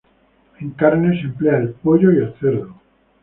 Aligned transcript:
En 0.61 0.71
carnes 0.71 1.19
se 1.21 1.27
emplean 1.27 1.61
el 1.61 1.73
pollo, 1.73 2.11
y 2.11 2.17
el 2.17 2.33
cerdo. 2.39 2.73